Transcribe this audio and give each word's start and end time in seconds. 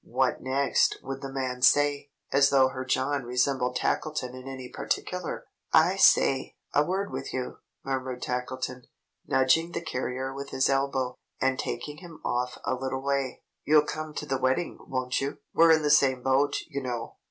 What 0.03 0.41
next 0.41 0.97
would 1.03 1.21
the 1.21 1.31
man 1.31 1.61
say? 1.61 2.09
As 2.33 2.49
though 2.49 2.69
her 2.69 2.83
John 2.83 3.23
resembled 3.23 3.75
Tackleton 3.75 4.33
in 4.33 4.47
any 4.47 4.67
particular! 4.67 5.45
"I 5.73 5.95
say! 5.95 6.55
A 6.73 6.83
word 6.83 7.11
with 7.11 7.31
you," 7.35 7.57
murmured 7.85 8.23
Tackleton, 8.23 8.87
nudging 9.27 9.73
the 9.73 9.81
carrier 9.81 10.33
with 10.33 10.49
his 10.49 10.69
elbow, 10.71 11.19
and 11.39 11.59
taking 11.59 11.97
him 11.97 12.19
off 12.25 12.57
a 12.65 12.73
little 12.73 13.03
way. 13.03 13.43
"You'll 13.63 13.85
come 13.85 14.15
to 14.15 14.25
the 14.25 14.39
wedding, 14.39 14.79
won't 14.87 15.21
you? 15.21 15.37
We're 15.53 15.71
in 15.71 15.83
the 15.83 15.91
same 15.91 16.23
boat, 16.23 16.55
you 16.67 16.81
know." 16.81 17.17